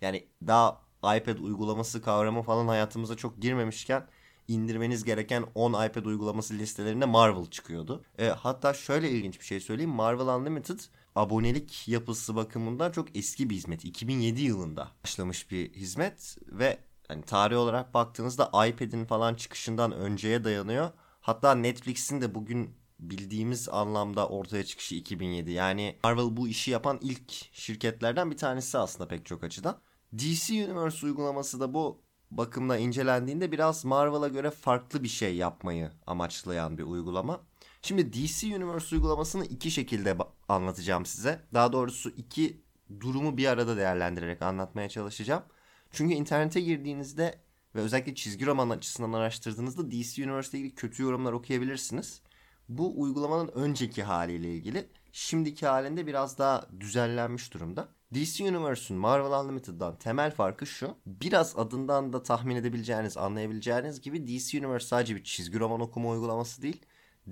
yani 0.00 0.28
daha 0.46 0.80
iPad 1.16 1.38
uygulaması 1.38 2.02
kavramı 2.02 2.42
falan 2.42 2.68
hayatımıza 2.68 3.16
çok 3.16 3.42
girmemişken 3.42 4.06
indirmeniz 4.48 5.04
gereken 5.04 5.44
10 5.54 5.86
iPad 5.86 6.04
uygulaması 6.04 6.54
listelerinde 6.54 7.04
Marvel 7.04 7.46
çıkıyordu. 7.46 8.04
E, 8.18 8.28
hatta 8.28 8.74
şöyle 8.74 9.10
ilginç 9.10 9.40
bir 9.40 9.44
şey 9.44 9.60
söyleyeyim. 9.60 9.90
Marvel 9.90 10.26
Unlimited 10.26 10.80
abonelik 11.14 11.88
yapısı 11.88 12.36
bakımından 12.36 12.92
çok 12.92 13.16
eski 13.16 13.50
bir 13.50 13.54
hizmet. 13.54 13.84
2007 13.84 14.42
yılında 14.42 14.88
başlamış 15.04 15.50
bir 15.50 15.72
hizmet 15.72 16.36
ve 16.46 16.78
hani 17.08 17.22
tarih 17.22 17.56
olarak 17.56 17.94
baktığınızda 17.94 18.66
iPad'in 18.66 19.04
falan 19.04 19.34
çıkışından 19.34 19.92
önceye 19.92 20.44
dayanıyor. 20.44 20.90
Hatta 21.20 21.54
Netflix'in 21.54 22.20
de 22.20 22.34
bugün 22.34 22.74
bildiğimiz 22.98 23.68
anlamda 23.68 24.28
ortaya 24.28 24.64
çıkışı 24.64 24.94
2007. 24.94 25.50
Yani 25.52 25.98
Marvel 26.04 26.36
bu 26.36 26.48
işi 26.48 26.70
yapan 26.70 26.98
ilk 27.02 27.32
şirketlerden 27.52 28.30
bir 28.30 28.36
tanesi 28.36 28.78
aslında 28.78 29.08
pek 29.08 29.26
çok 29.26 29.44
açıdan. 29.44 29.78
DC 30.18 30.54
Universe 30.54 31.06
uygulaması 31.06 31.60
da 31.60 31.74
bu 31.74 32.03
bakımda 32.36 32.78
incelendiğinde 32.78 33.52
biraz 33.52 33.84
Marvel'a 33.84 34.28
göre 34.28 34.50
farklı 34.50 35.02
bir 35.02 35.08
şey 35.08 35.36
yapmayı 35.36 35.90
amaçlayan 36.06 36.78
bir 36.78 36.82
uygulama. 36.82 37.40
Şimdi 37.82 38.12
DC 38.12 38.56
Universe 38.56 38.96
uygulamasını 38.96 39.44
iki 39.44 39.70
şekilde 39.70 40.16
anlatacağım 40.48 41.06
size. 41.06 41.40
Daha 41.54 41.72
doğrusu 41.72 42.10
iki 42.10 42.62
durumu 43.00 43.36
bir 43.36 43.46
arada 43.46 43.76
değerlendirerek 43.76 44.42
anlatmaya 44.42 44.88
çalışacağım. 44.88 45.42
Çünkü 45.90 46.14
internete 46.14 46.60
girdiğinizde 46.60 47.38
ve 47.74 47.80
özellikle 47.80 48.14
çizgi 48.14 48.46
roman 48.46 48.70
açısından 48.70 49.12
araştırdığınızda 49.12 49.90
DC 49.90 50.24
Universe 50.24 50.50
ile 50.50 50.58
ilgili 50.58 50.74
kötü 50.74 51.02
yorumlar 51.02 51.32
okuyabilirsiniz. 51.32 52.20
Bu 52.68 53.00
uygulamanın 53.00 53.48
önceki 53.48 54.02
haliyle 54.02 54.54
ilgili. 54.54 54.88
şimdiki 55.12 55.66
halinde 55.66 56.06
biraz 56.06 56.38
daha 56.38 56.66
düzenlenmiş 56.80 57.54
durumda. 57.54 57.88
DC 58.14 58.44
Universe'un 58.44 59.00
Marvel 59.00 59.40
Unlimited'dan 59.40 59.98
temel 59.98 60.30
farkı 60.30 60.66
şu. 60.66 60.96
Biraz 61.06 61.58
adından 61.58 62.12
da 62.12 62.22
tahmin 62.22 62.56
edebileceğiniz, 62.56 63.16
anlayabileceğiniz 63.16 64.00
gibi 64.00 64.26
DC 64.26 64.58
Universe 64.58 64.86
sadece 64.86 65.16
bir 65.16 65.24
çizgi 65.24 65.60
roman 65.60 65.80
okuma 65.80 66.10
uygulaması 66.10 66.62
değil. 66.62 66.82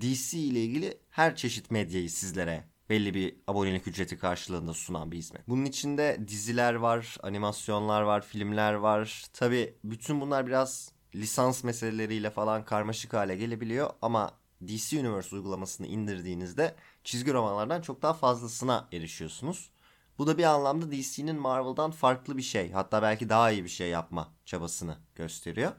DC 0.01 0.39
ile 0.39 0.65
ilgili 0.65 0.99
her 1.11 1.37
çeşit 1.37 1.71
medyayı 1.71 2.11
sizlere 2.11 2.65
belli 2.91 3.15
bir 3.15 3.37
abonelik 3.47 3.89
ücreti 3.89 4.19
karşılığında 4.19 4.75
sunan 4.75 5.12
bir 5.12 5.17
hizmet. 5.17 5.49
Bunun 5.49 5.65
içinde 5.65 6.19
diziler 6.29 6.75
var, 6.75 7.17
animasyonlar 7.23 8.03
var, 8.03 8.27
filmler 8.27 8.75
var. 8.75 9.25
Tabi 9.33 9.75
bütün 9.85 10.21
bunlar 10.21 10.47
biraz 10.47 10.93
lisans 11.15 11.65
meseleleriyle 11.65 12.31
falan 12.31 12.65
karmaşık 12.65 13.12
hale 13.12 13.37
gelebiliyor 13.37 13.91
ama 14.03 14.31
DC 14.69 15.00
Universe 15.00 15.37
uygulamasını 15.37 15.87
indirdiğinizde 15.87 16.75
çizgi 17.04 17.33
romanlardan 17.33 17.81
çok 17.81 18.02
daha 18.02 18.12
fazlasına 18.12 18.88
erişiyorsunuz. 18.92 19.71
Bu 20.19 20.26
da 20.26 20.38
bir 20.38 20.45
anlamda 20.45 20.92
DC'nin 20.92 21.37
Marvel'dan 21.37 21.90
farklı 21.90 22.37
bir 22.37 22.42
şey 22.42 22.73
hatta 22.73 23.02
belki 23.02 23.28
daha 23.28 23.50
iyi 23.50 23.64
bir 23.64 23.69
şey 23.69 23.88
yapma 23.88 24.28
çabasını 24.45 24.97
gösteriyor. 25.14 25.73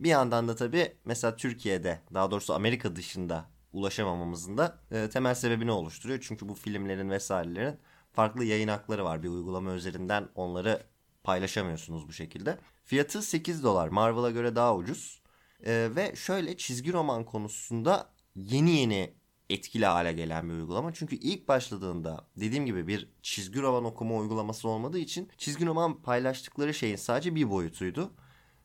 Bir 0.00 0.08
yandan 0.08 0.48
da 0.48 0.56
tabii 0.56 0.96
mesela 1.04 1.36
Türkiye'de 1.36 2.00
daha 2.14 2.30
doğrusu 2.30 2.54
Amerika 2.54 2.96
dışında 2.96 3.44
ulaşamamamızın 3.72 4.58
da 4.58 4.78
e, 4.90 5.10
temel 5.10 5.34
sebebini 5.34 5.70
oluşturuyor. 5.70 6.24
Çünkü 6.28 6.48
bu 6.48 6.54
filmlerin 6.54 7.10
vesairelerin 7.10 7.76
farklı 8.12 8.44
yayın 8.44 8.68
hakları 8.68 9.04
var. 9.04 9.22
Bir 9.22 9.28
uygulama 9.28 9.72
üzerinden 9.72 10.28
onları 10.34 10.82
paylaşamıyorsunuz 11.24 12.08
bu 12.08 12.12
şekilde. 12.12 12.58
Fiyatı 12.84 13.22
8 13.22 13.64
dolar. 13.64 13.88
Marvel'a 13.88 14.30
göre 14.30 14.56
daha 14.56 14.76
ucuz. 14.76 15.22
E, 15.66 15.88
ve 15.96 16.16
şöyle 16.16 16.56
çizgi 16.56 16.92
roman 16.92 17.24
konusunda 17.24 18.15
yeni 18.36 18.70
yeni 18.70 19.14
etkili 19.50 19.86
hale 19.86 20.12
gelen 20.12 20.48
bir 20.48 20.54
uygulama. 20.54 20.94
Çünkü 20.94 21.16
ilk 21.16 21.48
başladığında 21.48 22.26
dediğim 22.36 22.66
gibi 22.66 22.86
bir 22.86 23.08
çizgi 23.22 23.62
roman 23.62 23.84
okuma 23.84 24.16
uygulaması 24.16 24.68
olmadığı 24.68 24.98
için 24.98 25.28
çizgi 25.38 25.66
roman 25.66 26.02
paylaştıkları 26.02 26.74
şeyin 26.74 26.96
sadece 26.96 27.34
bir 27.34 27.50
boyutuydu. 27.50 28.10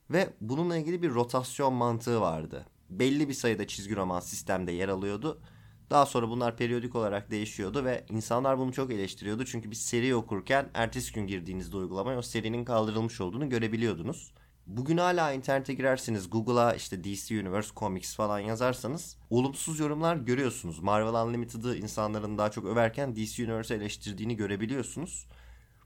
Ve 0.10 0.34
bununla 0.42 0.78
ilgili 0.78 1.02
bir 1.02 1.10
rotasyon 1.10 1.74
mantığı 1.74 2.22
vardı. 2.22 2.66
Belli 2.90 3.30
bir 3.30 3.34
sayıda 3.34 3.68
çizgi 3.68 3.96
roman 3.96 4.20
sistemde 4.20 4.72
yer 4.72 4.90
alıyordu. 4.90 5.42
Daha 5.90 6.06
sonra 6.06 6.30
bunlar 6.30 6.58
periyodik 6.58 6.96
olarak 6.96 7.32
değişiyordu 7.32 7.86
ve 7.86 8.06
insanlar 8.10 8.58
bunu 8.58 8.74
çok 8.74 8.92
eleştiriyordu. 8.92 9.46
Çünkü 9.46 9.72
bir 9.72 9.76
seri 9.76 10.16
okurken 10.16 10.70
ertesi 10.74 11.14
gün 11.14 11.28
girdiğinizde 11.28 11.78
uygulamaya 11.78 12.18
o 12.20 12.22
serinin 12.22 12.66
kaldırılmış 12.66 13.22
olduğunu 13.22 13.50
görebiliyordunuz. 13.50 14.34
Bugün 14.78 14.98
hala 14.98 15.34
internete 15.34 15.74
girerseniz 15.74 16.30
Google'a 16.30 16.74
işte 16.74 17.04
DC 17.04 17.40
Universe 17.40 17.70
Comics 17.76 18.16
falan 18.16 18.40
yazarsanız 18.40 19.18
olumsuz 19.30 19.80
yorumlar 19.80 20.16
görüyorsunuz. 20.16 20.80
Marvel 20.80 21.26
Unlimited'ı 21.26 21.78
insanların 21.78 22.38
daha 22.38 22.52
çok 22.52 22.66
överken 22.66 23.16
DC 23.16 23.44
Universe'ı 23.44 23.78
eleştirdiğini 23.78 24.36
görebiliyorsunuz. 24.36 25.28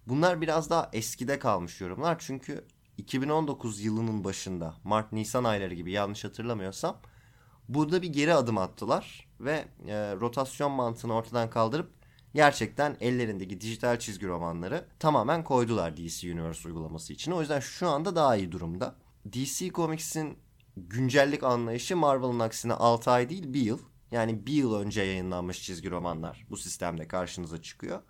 Bunlar 0.07 0.41
biraz 0.41 0.69
daha 0.69 0.89
eskide 0.93 1.39
kalmış 1.39 1.81
yorumlar 1.81 2.15
çünkü 2.19 2.65
2019 2.97 3.81
yılının 3.81 4.23
başında 4.23 4.75
Mart-Nisan 4.83 5.43
ayları 5.43 5.73
gibi 5.73 5.91
yanlış 5.91 6.23
hatırlamıyorsam 6.23 6.97
burada 7.69 8.01
bir 8.01 8.13
geri 8.13 8.33
adım 8.33 8.57
attılar 8.57 9.27
ve 9.39 9.65
e, 9.87 10.15
rotasyon 10.15 10.71
mantığını 10.71 11.13
ortadan 11.13 11.49
kaldırıp 11.49 11.91
gerçekten 12.35 12.97
ellerindeki 12.99 13.61
dijital 13.61 13.99
çizgi 13.99 14.27
romanları 14.27 14.85
tamamen 14.99 15.43
koydular 15.43 15.97
DC 15.97 16.33
Universe 16.33 16.67
uygulaması 16.67 17.13
için. 17.13 17.31
O 17.31 17.41
yüzden 17.41 17.59
şu 17.59 17.87
anda 17.89 18.15
daha 18.15 18.35
iyi 18.35 18.51
durumda. 18.51 18.95
DC 19.33 19.69
Comics'in 19.69 20.37
güncellik 20.77 21.43
anlayışı 21.43 21.97
Marvel'ın 21.97 22.39
aksine 22.39 22.73
6 22.73 23.11
ay 23.11 23.29
değil 23.29 23.53
1 23.53 23.61
yıl. 23.61 23.79
Yani 24.11 24.45
bir 24.45 24.53
yıl 24.53 24.75
önce 24.75 25.01
yayınlanmış 25.01 25.63
çizgi 25.63 25.91
romanlar 25.91 26.45
bu 26.49 26.57
sistemde 26.57 27.07
karşınıza 27.07 27.61
çıkıyor. 27.61 28.01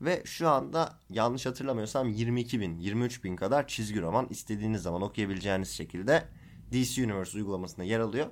Ve 0.00 0.22
şu 0.24 0.48
anda 0.48 0.98
yanlış 1.10 1.46
hatırlamıyorsam 1.46 2.08
22 2.08 2.60
bin, 2.60 2.78
23 2.78 3.24
bin 3.24 3.36
kadar 3.36 3.68
çizgi 3.68 4.00
roman 4.00 4.26
istediğiniz 4.30 4.82
zaman 4.82 5.02
okuyabileceğiniz 5.02 5.70
şekilde 5.70 6.28
DC 6.72 7.04
Universe 7.04 7.38
uygulamasında 7.38 7.84
yer 7.84 8.00
alıyor. 8.00 8.26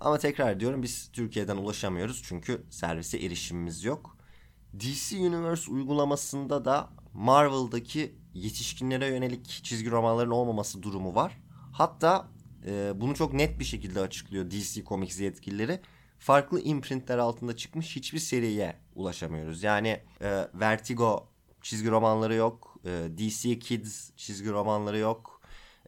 Ama 0.00 0.18
tekrar 0.18 0.60
diyorum 0.60 0.82
biz 0.82 1.10
Türkiye'den 1.12 1.56
ulaşamıyoruz 1.56 2.22
çünkü 2.24 2.62
servise 2.70 3.18
erişimimiz 3.18 3.84
yok. 3.84 4.16
DC 4.80 5.16
Universe 5.18 5.70
uygulamasında 5.70 6.64
da 6.64 6.90
Marvel'daki 7.14 8.14
yetişkinlere 8.34 9.06
yönelik 9.06 9.46
çizgi 9.46 9.90
romanların 9.90 10.30
olmaması 10.30 10.82
durumu 10.82 11.14
var. 11.14 11.38
Hatta 11.72 12.28
e, 12.66 12.92
bunu 13.00 13.14
çok 13.14 13.32
net 13.32 13.58
bir 13.58 13.64
şekilde 13.64 14.00
açıklıyor 14.00 14.50
DC 14.50 14.84
Comics 14.84 15.20
yetkilileri. 15.20 15.80
Farklı 16.18 16.60
imprintler 16.60 17.18
altında 17.18 17.56
çıkmış 17.56 17.96
hiçbir 17.96 18.18
seriye 18.18 18.76
ulaşamıyoruz. 18.94 19.62
Yani 19.62 20.00
e, 20.20 20.48
Vertigo 20.54 21.28
çizgi 21.62 21.90
romanları 21.90 22.34
yok. 22.34 22.76
E, 22.84 22.90
DC 23.18 23.58
Kids 23.58 24.10
çizgi 24.16 24.50
romanları 24.50 24.98
yok. 24.98 25.40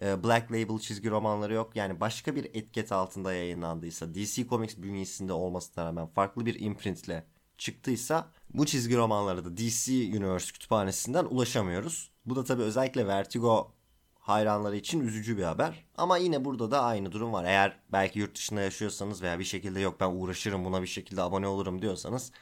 E, 0.02 0.24
Black 0.24 0.52
Label 0.52 0.78
çizgi 0.78 1.10
romanları 1.10 1.54
yok. 1.54 1.76
Yani 1.76 2.00
başka 2.00 2.36
bir 2.36 2.44
etiket 2.44 2.92
altında 2.92 3.32
yayınlandıysa 3.32 4.14
DC 4.14 4.46
Comics 4.48 4.76
bünyesinde 4.76 5.32
olmasına 5.32 5.84
rağmen 5.84 6.06
farklı 6.06 6.46
bir 6.46 6.60
imprintle 6.60 7.26
çıktıysa 7.58 8.30
bu 8.56 8.66
çizgi 8.66 8.96
romanlara 8.96 9.44
da 9.44 9.56
DC 9.56 9.92
Universe 9.92 10.52
kütüphanesinden 10.52 11.24
ulaşamıyoruz. 11.24 12.10
Bu 12.26 12.36
da 12.36 12.44
tabii 12.44 12.62
özellikle 12.62 13.06
Vertigo 13.06 13.72
hayranları 14.18 14.76
için 14.76 15.00
üzücü 15.00 15.38
bir 15.38 15.42
haber. 15.42 15.84
Ama 15.96 16.18
yine 16.18 16.44
burada 16.44 16.70
da 16.70 16.82
aynı 16.82 17.12
durum 17.12 17.32
var. 17.32 17.44
Eğer 17.44 17.80
belki 17.92 18.18
yurt 18.18 18.34
dışında 18.34 18.60
yaşıyorsanız 18.60 19.22
veya 19.22 19.38
bir 19.38 19.44
şekilde 19.44 19.80
yok 19.80 20.00
ben 20.00 20.10
uğraşırım 20.10 20.64
buna 20.64 20.82
bir 20.82 20.86
şekilde 20.86 21.22
abone 21.22 21.46
olurum 21.46 21.82
diyorsanız 21.82 22.32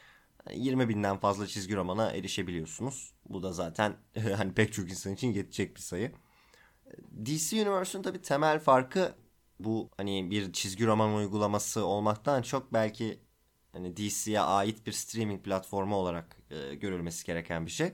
20 0.54 0.88
binden 0.88 1.18
fazla 1.18 1.47
çizgi 1.47 1.76
romana 1.76 2.11
erişebiliyorsunuz. 2.11 3.12
Bu 3.28 3.42
da 3.42 3.52
zaten 3.52 3.97
hani 4.37 4.54
pek 4.54 4.73
çok 4.73 4.90
insan 4.90 5.12
için 5.12 5.33
yetecek 5.33 5.76
bir 5.76 5.80
sayı. 5.80 6.12
DC 7.26 7.62
Universe'un 7.62 8.02
tabii 8.02 8.23
temel 8.23 8.61
farkı 8.61 9.14
bu 9.61 9.90
hani 9.97 10.30
bir 10.30 10.52
çizgi 10.52 10.87
roman 10.87 11.14
uygulaması 11.14 11.85
olmaktan 11.85 12.42
çok 12.42 12.73
belki 12.73 13.24
hani 13.75 13.97
DC'ye 13.97 14.40
ait 14.40 14.87
bir 14.87 14.93
streaming 14.93 15.45
platformu 15.45 15.97
olarak 15.97 16.37
e, 16.50 16.75
görülmesi 16.75 17.26
gereken 17.26 17.66
bir 17.66 17.71
şey. 17.71 17.93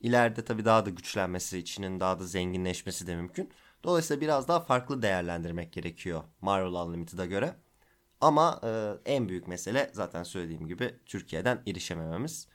İleride 0.00 0.44
tabii 0.44 0.64
daha 0.64 0.86
da 0.86 0.90
güçlenmesi, 0.90 1.58
içinin 1.58 2.00
daha 2.00 2.18
da 2.18 2.26
zenginleşmesi 2.26 3.06
de 3.06 3.16
mümkün. 3.16 3.50
Dolayısıyla 3.84 4.20
biraz 4.20 4.48
daha 4.48 4.60
farklı 4.60 5.02
değerlendirmek 5.02 5.72
gerekiyor 5.72 6.24
Marvel 6.40 6.72
Unlimited'a 6.72 7.26
göre. 7.26 7.56
Ama 8.20 8.60
e, 8.64 8.92
en 9.12 9.28
büyük 9.28 9.48
mesele 9.48 9.90
zaten 9.94 10.22
söylediğim 10.22 10.66
gibi 10.66 10.94
Türkiye'den 11.06 11.62
erişemememiz. 11.66 12.48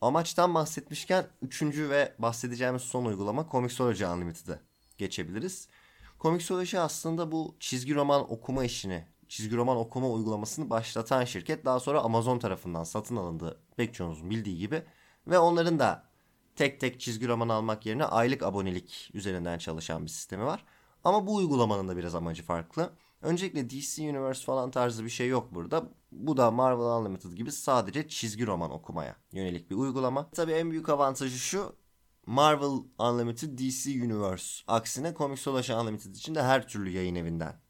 Amaçtan 0.00 0.54
bahsetmişken 0.54 1.26
üçüncü 1.42 1.90
ve 1.90 2.14
bahsedeceğimiz 2.18 2.82
son 2.82 3.04
uygulama 3.04 3.48
Comixology 3.50 4.04
Unlimited'ı 4.04 4.60
geçebiliriz. 4.98 5.68
Comixology 6.20 6.78
aslında 6.78 7.32
bu 7.32 7.56
çizgi 7.60 7.94
roman 7.94 8.32
okuma 8.32 8.64
işini, 8.64 9.04
çizgi 9.30 9.56
roman 9.56 9.76
okuma 9.76 10.10
uygulamasını 10.10 10.70
başlatan 10.70 11.24
şirket 11.24 11.64
daha 11.64 11.80
sonra 11.80 12.00
Amazon 12.00 12.38
tarafından 12.38 12.84
satın 12.84 13.16
alındı 13.16 13.60
pek 13.76 13.94
çoğunuzun 13.94 14.30
bildiği 14.30 14.58
gibi. 14.58 14.82
Ve 15.26 15.38
onların 15.38 15.78
da 15.78 16.04
tek 16.56 16.80
tek 16.80 17.00
çizgi 17.00 17.28
roman 17.28 17.48
almak 17.48 17.86
yerine 17.86 18.04
aylık 18.04 18.42
abonelik 18.42 19.10
üzerinden 19.14 19.58
çalışan 19.58 20.04
bir 20.04 20.10
sistemi 20.10 20.44
var. 20.44 20.64
Ama 21.04 21.26
bu 21.26 21.34
uygulamanın 21.34 21.88
da 21.88 21.96
biraz 21.96 22.14
amacı 22.14 22.42
farklı. 22.42 22.90
Öncelikle 23.22 23.70
DC 23.70 24.10
Universe 24.10 24.44
falan 24.44 24.70
tarzı 24.70 25.04
bir 25.04 25.10
şey 25.10 25.28
yok 25.28 25.54
burada. 25.54 25.84
Bu 26.12 26.36
da 26.36 26.50
Marvel 26.50 27.00
Unlimited 27.00 27.32
gibi 27.32 27.52
sadece 27.52 28.08
çizgi 28.08 28.46
roman 28.46 28.70
okumaya 28.70 29.16
yönelik 29.32 29.70
bir 29.70 29.76
uygulama. 29.76 30.30
Tabii 30.30 30.52
en 30.52 30.70
büyük 30.70 30.88
avantajı 30.88 31.38
şu. 31.38 31.76
Marvel 32.26 32.82
Unlimited 32.98 33.58
DC 33.58 34.04
Universe 34.04 34.64
aksine 34.66 35.14
Comixology 35.14 35.72
Unlimited 35.72 36.14
için 36.14 36.34
de 36.34 36.42
her 36.42 36.68
türlü 36.68 36.90
yayın 36.90 37.14
evinden 37.14 37.69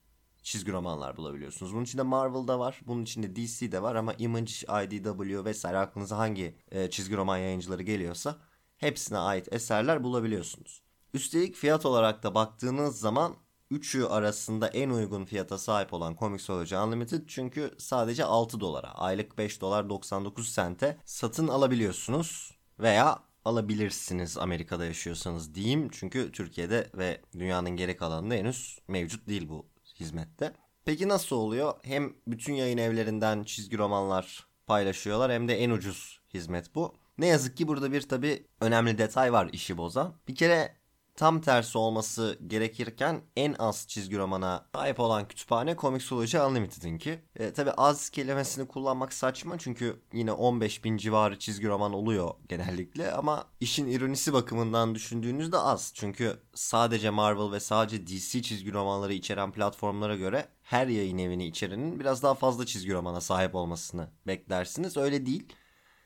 çizgi 0.50 0.72
romanlar 0.72 1.16
bulabiliyorsunuz. 1.16 1.74
Bunun 1.74 1.84
içinde 1.84 2.02
Marvel'da 2.02 2.58
var, 2.58 2.80
bunun 2.86 3.02
içinde 3.02 3.36
DC 3.36 3.72
de 3.72 3.82
var 3.82 3.94
ama 3.94 4.14
Image, 4.14 4.52
IDW 4.84 5.44
vesaire 5.44 5.78
aklınıza 5.78 6.18
hangi 6.18 6.56
e, 6.70 6.90
çizgi 6.90 7.16
roman 7.16 7.36
yayıncıları 7.38 7.82
geliyorsa 7.82 8.36
hepsine 8.76 9.18
ait 9.18 9.52
eserler 9.52 10.04
bulabiliyorsunuz. 10.04 10.82
Üstelik 11.14 11.54
fiyat 11.54 11.86
olarak 11.86 12.22
da 12.22 12.34
baktığınız 12.34 13.00
zaman 13.00 13.36
üçü 13.70 14.04
arasında 14.04 14.68
en 14.68 14.90
uygun 14.90 15.24
fiyata 15.24 15.58
sahip 15.58 15.92
olan 15.92 16.16
Comixology 16.20 16.76
Unlimited 16.76 17.22
çünkü 17.26 17.74
sadece 17.78 18.24
6 18.24 18.60
dolara, 18.60 18.94
aylık 18.94 19.38
5 19.38 19.60
dolar 19.60 19.88
99 19.88 20.48
sente 20.48 20.98
satın 21.04 21.48
alabiliyorsunuz 21.48 22.54
veya 22.78 23.18
alabilirsiniz 23.44 24.38
Amerika'da 24.38 24.84
yaşıyorsanız 24.84 25.54
diyeyim. 25.54 25.88
Çünkü 25.92 26.32
Türkiye'de 26.32 26.90
ve 26.94 27.20
dünyanın 27.38 27.70
geri 27.70 27.96
kalanında 27.96 28.34
henüz 28.34 28.78
mevcut 28.88 29.28
değil 29.28 29.48
bu 29.48 29.66
hizmette. 30.00 30.52
Peki 30.84 31.08
nasıl 31.08 31.36
oluyor? 31.36 31.74
Hem 31.82 32.12
bütün 32.26 32.54
yayın 32.54 32.78
evlerinden 32.78 33.44
çizgi 33.44 33.78
romanlar 33.78 34.46
paylaşıyorlar 34.66 35.32
hem 35.32 35.48
de 35.48 35.54
en 35.54 35.70
ucuz 35.70 36.20
hizmet 36.34 36.74
bu. 36.74 36.94
Ne 37.18 37.26
yazık 37.26 37.56
ki 37.56 37.68
burada 37.68 37.92
bir 37.92 38.02
tabi 38.02 38.46
önemli 38.60 38.98
detay 38.98 39.32
var 39.32 39.50
işi 39.52 39.76
bozan. 39.76 40.14
Bir 40.28 40.34
kere 40.34 40.76
tam 41.20 41.40
tersi 41.40 41.78
olması 41.78 42.38
gerekirken 42.46 43.22
en 43.36 43.54
az 43.58 43.88
çizgi 43.88 44.18
romana 44.18 44.66
sahip 44.74 45.00
olan 45.00 45.28
kütüphane 45.28 45.76
Comixology 45.76 46.38
Unlimited'inki. 46.38 47.18
E, 47.36 47.52
Tabi 47.52 47.70
az 47.70 48.10
kelimesini 48.10 48.68
kullanmak 48.68 49.12
saçma 49.12 49.58
çünkü 49.58 50.02
yine 50.12 50.32
15 50.32 50.84
bin 50.84 50.96
civarı 50.96 51.38
çizgi 51.38 51.68
roman 51.68 51.92
oluyor 51.92 52.34
genellikle 52.48 53.12
ama 53.12 53.44
işin 53.60 53.86
ironisi 53.86 54.32
bakımından 54.32 54.94
düşündüğünüzde 54.94 55.58
az. 55.58 55.92
Çünkü 55.94 56.36
sadece 56.54 57.10
Marvel 57.10 57.52
ve 57.52 57.60
sadece 57.60 58.06
DC 58.06 58.42
çizgi 58.42 58.72
romanları 58.72 59.12
içeren 59.12 59.52
platformlara 59.52 60.16
göre 60.16 60.48
her 60.62 60.86
yayın 60.86 61.18
evini 61.18 61.46
içerenin 61.46 62.00
biraz 62.00 62.22
daha 62.22 62.34
fazla 62.34 62.66
çizgi 62.66 62.92
romana 62.92 63.20
sahip 63.20 63.54
olmasını 63.54 64.10
beklersiniz. 64.26 64.96
Öyle 64.96 65.26
değil. 65.26 65.52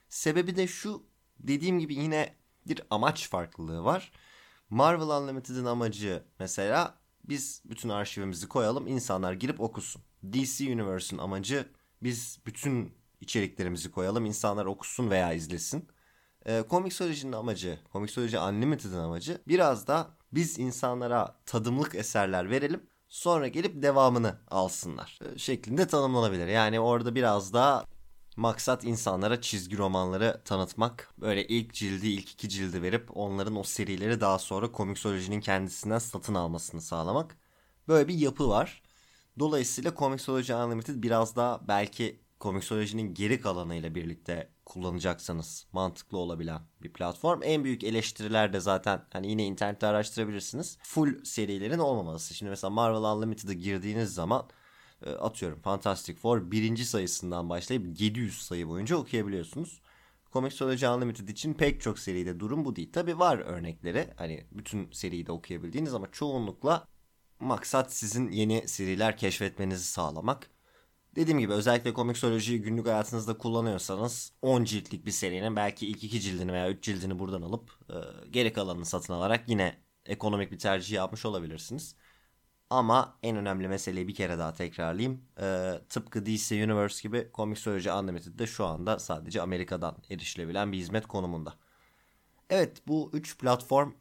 Sebebi 0.09 0.55
de 0.55 0.67
şu 0.67 1.03
dediğim 1.39 1.79
gibi 1.79 1.95
yine 1.95 2.35
bir 2.67 2.81
amaç 2.89 3.29
farklılığı 3.29 3.83
var. 3.83 4.11
Marvel 4.69 5.21
Unlimited'ın 5.21 5.65
amacı 5.65 6.23
mesela 6.39 6.97
biz 7.23 7.61
bütün 7.65 7.89
arşivimizi 7.89 8.47
koyalım 8.47 8.87
insanlar 8.87 9.33
girip 9.33 9.61
okusun. 9.61 10.01
DC 10.33 10.73
Universe'ın 10.73 11.19
amacı 11.19 11.69
biz 12.03 12.39
bütün 12.45 12.93
içeriklerimizi 13.21 13.91
koyalım 13.91 14.25
insanlar 14.25 14.65
okusun 14.65 15.09
veya 15.09 15.33
izlesin. 15.33 15.87
E, 16.45 16.63
Comixology'nin 16.69 17.31
amacı, 17.31 17.79
Comixology 17.93 18.37
Unlimited'ın 18.37 18.99
amacı 18.99 19.41
biraz 19.47 19.87
da 19.87 20.07
biz 20.33 20.59
insanlara 20.59 21.35
tadımlık 21.45 21.95
eserler 21.95 22.49
verelim 22.49 22.83
sonra 23.07 23.47
gelip 23.47 23.83
devamını 23.83 24.35
alsınlar 24.51 25.19
e, 25.21 25.37
şeklinde 25.37 25.87
tanımlanabilir. 25.87 26.47
Yani 26.47 26.79
orada 26.79 27.15
biraz 27.15 27.53
daha 27.53 27.85
Maksat 28.35 28.83
insanlara 28.83 29.41
çizgi 29.41 29.77
romanları 29.77 30.41
tanıtmak. 30.45 31.13
Böyle 31.17 31.47
ilk 31.47 31.73
cildi, 31.73 32.07
ilk 32.07 32.31
iki 32.31 32.49
cildi 32.49 32.81
verip 32.81 33.17
onların 33.17 33.55
o 33.55 33.63
serileri 33.63 34.21
daha 34.21 34.39
sonra 34.39 34.71
komiksolojinin 34.71 35.41
kendisinden 35.41 35.99
satın 35.99 36.35
almasını 36.35 36.81
sağlamak. 36.81 37.37
Böyle 37.87 38.07
bir 38.07 38.13
yapı 38.13 38.49
var. 38.49 38.81
Dolayısıyla 39.39 39.95
Comixology 39.95 40.53
Unlimited 40.53 41.03
biraz 41.03 41.35
daha 41.35 41.67
belki 41.67 42.19
komiksolojinin 42.39 43.13
geri 43.13 43.41
kalanıyla 43.41 43.95
birlikte 43.95 44.49
kullanacaksanız 44.65 45.67
mantıklı 45.71 46.17
olabilen 46.17 46.61
bir 46.81 46.93
platform. 46.93 47.41
En 47.43 47.63
büyük 47.63 47.83
eleştiriler 47.83 48.53
de 48.53 48.59
zaten 48.59 49.05
hani 49.13 49.27
yine 49.27 49.45
internette 49.45 49.87
araştırabilirsiniz. 49.87 50.77
Full 50.83 51.23
serilerin 51.23 51.79
olmaması. 51.79 52.33
Şimdi 52.33 52.49
mesela 52.49 52.71
Marvel 52.71 53.15
Unlimited'a 53.15 53.53
girdiğiniz 53.53 54.13
zaman 54.13 54.49
atıyorum 55.01 55.61
Fantastic 55.61 56.15
Four 56.15 56.51
birinci 56.51 56.85
sayısından 56.85 57.49
başlayıp 57.49 58.01
700 58.01 58.41
sayı 58.41 58.67
boyunca 58.67 58.95
okuyabiliyorsunuz. 58.95 59.81
Comixology 60.33 60.85
Unlimited 60.85 61.27
için 61.27 61.53
pek 61.53 61.81
çok 61.81 61.99
seride 61.99 62.39
durum 62.39 62.65
bu 62.65 62.75
değil. 62.75 62.91
Tabi 62.91 63.19
var 63.19 63.37
örnekleri 63.37 64.13
hani 64.17 64.45
bütün 64.51 64.91
seriyi 64.91 65.25
de 65.25 65.31
okuyabildiğiniz 65.31 65.93
ama 65.93 66.11
çoğunlukla 66.11 66.87
maksat 67.39 67.93
sizin 67.93 68.31
yeni 68.31 68.67
seriler 68.67 69.17
keşfetmenizi 69.17 69.83
sağlamak. 69.83 70.49
Dediğim 71.15 71.39
gibi 71.39 71.53
özellikle 71.53 71.93
komiksolojiyi 71.93 72.61
günlük 72.61 72.85
hayatınızda 72.85 73.37
kullanıyorsanız 73.37 74.33
10 74.41 74.63
ciltlik 74.63 75.05
bir 75.05 75.11
serinin 75.11 75.55
belki 75.55 75.87
ilk 75.87 76.03
2 76.03 76.21
cildini 76.21 76.53
veya 76.53 76.69
3 76.69 76.83
cildini 76.83 77.19
buradan 77.19 77.41
alıp 77.41 77.71
e, 77.89 77.95
geri 78.29 78.53
kalanını 78.53 78.85
satın 78.85 79.13
alarak 79.13 79.49
yine 79.49 79.77
ekonomik 80.05 80.51
bir 80.51 80.59
tercih 80.59 80.95
yapmış 80.95 81.25
olabilirsiniz. 81.25 81.95
Ama 82.69 83.17
en 83.23 83.35
önemli 83.35 83.67
meseleyi 83.67 84.07
bir 84.07 84.15
kere 84.15 84.37
daha 84.37 84.53
tekrarlayayım. 84.53 85.21
Ee, 85.41 85.71
tıpkı 85.89 86.25
DC 86.25 86.63
Universe 86.63 87.01
gibi 87.01 87.29
Comixology 87.33 87.89
Unlimited 87.89 88.39
de 88.39 88.47
şu 88.47 88.65
anda 88.65 88.99
sadece 88.99 89.41
Amerika'dan 89.41 89.95
erişilebilen 90.09 90.71
bir 90.71 90.77
hizmet 90.77 91.07
konumunda. 91.07 91.53
Evet 92.49 92.81
bu 92.87 93.09
üç 93.13 93.37
platform 93.37 93.91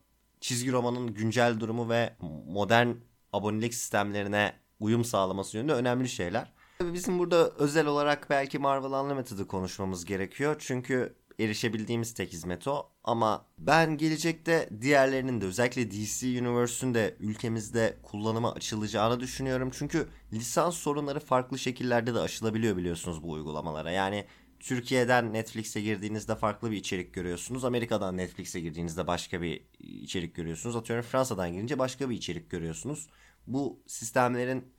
çizgi 0.40 0.72
romanın 0.72 1.14
güncel 1.14 1.60
durumu 1.60 1.88
ve 1.88 2.16
modern 2.46 2.88
abonelik 3.32 3.74
sistemlerine 3.74 4.52
uyum 4.80 5.04
sağlaması 5.04 5.56
yönünde 5.56 5.72
önemli 5.72 6.08
şeyler. 6.08 6.52
Bizim 6.80 7.18
burada 7.18 7.50
özel 7.50 7.86
olarak 7.86 8.30
belki 8.30 8.58
Marvel 8.58 8.90
Unlimited'ı 8.90 9.46
konuşmamız 9.46 10.04
gerekiyor. 10.04 10.56
Çünkü 10.58 11.16
erişebildiğimiz 11.38 12.14
tek 12.14 12.32
hizmet 12.32 12.68
o. 12.68 12.90
Ama 13.04 13.46
ben 13.58 13.96
gelecekte 13.96 14.68
diğerlerinin 14.80 15.40
de 15.40 15.44
özellikle 15.44 15.90
DC 15.90 16.26
Universe'ün 16.26 16.94
de 16.94 17.16
ülkemizde 17.20 17.96
kullanıma 18.02 18.52
açılacağını 18.52 19.20
düşünüyorum. 19.20 19.70
Çünkü 19.72 20.08
lisans 20.32 20.76
sorunları 20.76 21.20
farklı 21.20 21.58
şekillerde 21.58 22.14
de 22.14 22.18
aşılabiliyor 22.18 22.76
biliyorsunuz 22.76 23.22
bu 23.22 23.30
uygulamalara. 23.30 23.90
Yani 23.90 24.24
Türkiye'den 24.60 25.32
Netflix'e 25.32 25.80
girdiğinizde 25.80 26.36
farklı 26.36 26.70
bir 26.70 26.76
içerik 26.76 27.14
görüyorsunuz. 27.14 27.64
Amerika'dan 27.64 28.16
Netflix'e 28.16 28.60
girdiğinizde 28.60 29.06
başka 29.06 29.42
bir 29.42 29.64
içerik 29.78 30.34
görüyorsunuz. 30.34 30.76
Atıyorum 30.76 31.04
Fransa'dan 31.04 31.52
girince 31.52 31.78
başka 31.78 32.10
bir 32.10 32.16
içerik 32.16 32.50
görüyorsunuz. 32.50 33.08
Bu 33.46 33.82
sistemlerin 33.86 34.72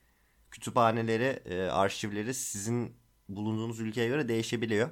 kütüphaneleri, 0.52 1.40
e, 1.46 1.62
arşivleri 1.62 2.34
sizin 2.34 2.96
bulunduğunuz 3.30 3.80
ülkeye 3.80 4.08
göre 4.08 4.28
değişebiliyor. 4.28 4.90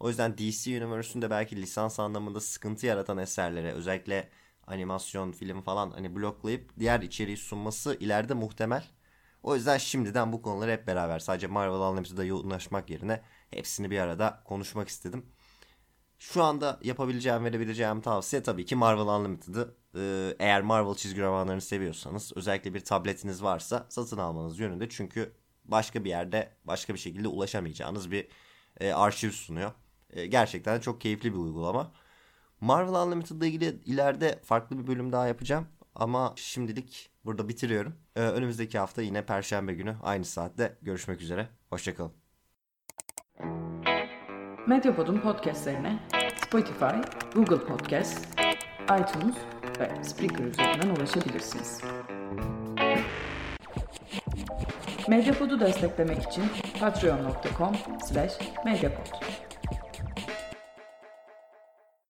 O 0.00 0.08
yüzden 0.08 0.38
DC 0.38 0.84
Universe'ün 0.84 1.22
de 1.22 1.30
belki 1.30 1.56
lisans 1.56 2.00
anlamında 2.00 2.40
sıkıntı 2.40 2.86
yaratan 2.86 3.18
eserlere 3.18 3.72
özellikle 3.72 4.28
animasyon, 4.66 5.32
film 5.32 5.62
falan 5.62 5.90
hani 5.90 6.16
bloklayıp 6.16 6.78
diğer 6.78 7.00
içeriği 7.00 7.36
sunması 7.36 7.96
ileride 8.00 8.34
muhtemel. 8.34 8.84
O 9.42 9.54
yüzden 9.54 9.78
şimdiden 9.78 10.32
bu 10.32 10.42
konuları 10.42 10.70
hep 10.70 10.86
beraber 10.86 11.18
sadece 11.18 11.46
Marvel 11.46 11.80
Unlimited'da 11.80 12.24
yoğunlaşmak 12.24 12.90
yerine 12.90 13.22
hepsini 13.50 13.90
bir 13.90 13.98
arada 13.98 14.42
konuşmak 14.44 14.88
istedim. 14.88 15.26
Şu 16.18 16.42
anda 16.42 16.80
yapabileceğim, 16.82 17.44
verebileceğim 17.44 18.00
tavsiye 18.00 18.42
tabii 18.42 18.64
ki 18.64 18.76
Marvel 18.76 19.06
Unlimited'ı 19.06 19.76
ee, 19.96 20.36
eğer 20.38 20.62
Marvel 20.62 20.94
çizgi 20.94 21.22
romanlarını 21.22 21.60
seviyorsanız 21.60 22.32
özellikle 22.36 22.74
bir 22.74 22.80
tabletiniz 22.80 23.42
varsa 23.42 23.86
satın 23.88 24.18
almanız 24.18 24.58
yönünde. 24.58 24.88
Çünkü 24.88 25.32
başka 25.64 26.04
bir 26.04 26.10
yerde 26.10 26.56
başka 26.64 26.94
bir 26.94 26.98
şekilde 26.98 27.28
ulaşamayacağınız 27.28 28.10
bir 28.10 28.28
e, 28.80 28.92
arşiv 28.92 29.30
sunuyor. 29.30 29.72
E, 30.10 30.26
gerçekten 30.26 30.80
çok 30.80 31.00
keyifli 31.00 31.32
bir 31.32 31.38
uygulama. 31.38 31.92
Marvel 32.60 33.06
Unlimited 33.06 33.36
ile 33.36 33.46
ilgili 33.46 33.80
ileride 33.84 34.40
farklı 34.44 34.78
bir 34.78 34.86
bölüm 34.86 35.12
daha 35.12 35.26
yapacağım. 35.26 35.66
Ama 35.94 36.32
şimdilik 36.36 37.10
burada 37.24 37.48
bitiriyorum. 37.48 37.94
E, 38.16 38.20
önümüzdeki 38.20 38.78
hafta 38.78 39.02
yine 39.02 39.26
Perşembe 39.26 39.74
günü 39.74 39.96
aynı 40.02 40.24
saatte 40.24 40.78
görüşmek 40.82 41.20
üzere. 41.20 41.48
Hoşçakalın. 41.70 42.12
Medyapod'un 44.66 45.20
podcastlerine 45.20 45.98
Spotify, 46.46 46.84
Google 47.34 47.66
Podcast, 47.66 48.26
iTunes 48.84 49.36
ve 49.80 50.04
Spreaker 50.04 50.44
üzerinden 50.44 50.88
ulaşabilirsiniz. 50.96 51.80
Medyapod'u 55.08 55.60
desteklemek 55.60 56.22
için 56.22 56.44
patreon.com 56.80 57.76
slash 58.08 58.32
medyapod. 58.64 59.06